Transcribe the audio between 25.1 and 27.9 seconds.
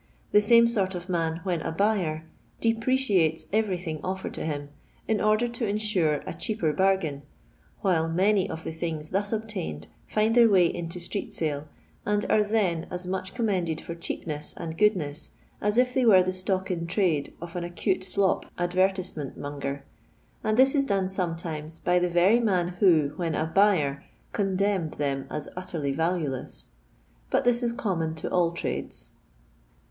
as utteriy valueless. But this is